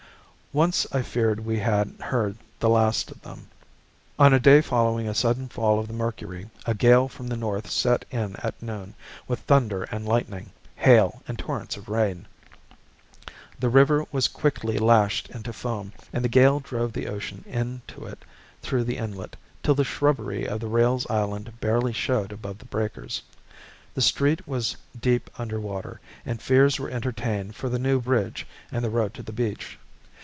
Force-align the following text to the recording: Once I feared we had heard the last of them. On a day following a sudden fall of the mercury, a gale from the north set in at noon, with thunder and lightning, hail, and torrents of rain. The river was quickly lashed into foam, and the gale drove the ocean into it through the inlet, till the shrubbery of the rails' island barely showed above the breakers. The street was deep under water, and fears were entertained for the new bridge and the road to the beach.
Once 0.53 0.85
I 0.91 1.01
feared 1.01 1.39
we 1.39 1.59
had 1.59 1.93
heard 2.01 2.35
the 2.59 2.67
last 2.67 3.09
of 3.09 3.21
them. 3.21 3.47
On 4.19 4.33
a 4.33 4.39
day 4.41 4.59
following 4.59 5.07
a 5.07 5.15
sudden 5.15 5.47
fall 5.47 5.79
of 5.79 5.87
the 5.87 5.93
mercury, 5.93 6.49
a 6.65 6.73
gale 6.73 7.07
from 7.07 7.29
the 7.29 7.37
north 7.37 7.71
set 7.71 8.03
in 8.11 8.35
at 8.43 8.61
noon, 8.61 8.93
with 9.29 9.39
thunder 9.43 9.83
and 9.83 10.05
lightning, 10.05 10.51
hail, 10.75 11.23
and 11.25 11.39
torrents 11.39 11.77
of 11.77 11.87
rain. 11.87 12.27
The 13.61 13.69
river 13.69 14.03
was 14.11 14.27
quickly 14.27 14.77
lashed 14.77 15.29
into 15.29 15.53
foam, 15.53 15.93
and 16.11 16.21
the 16.21 16.27
gale 16.27 16.59
drove 16.59 16.91
the 16.91 17.07
ocean 17.07 17.45
into 17.47 18.05
it 18.05 18.19
through 18.61 18.83
the 18.83 18.97
inlet, 18.97 19.37
till 19.63 19.75
the 19.75 19.85
shrubbery 19.85 20.45
of 20.49 20.59
the 20.59 20.67
rails' 20.67 21.07
island 21.09 21.61
barely 21.61 21.93
showed 21.93 22.33
above 22.33 22.57
the 22.57 22.65
breakers. 22.65 23.21
The 23.93 24.01
street 24.01 24.45
was 24.45 24.75
deep 24.99 25.29
under 25.37 25.61
water, 25.61 26.01
and 26.25 26.41
fears 26.41 26.77
were 26.77 26.89
entertained 26.91 27.55
for 27.55 27.69
the 27.69 27.79
new 27.79 28.01
bridge 28.01 28.45
and 28.69 28.83
the 28.83 28.89
road 28.89 29.13
to 29.13 29.23
the 29.23 29.31
beach. 29.31 29.77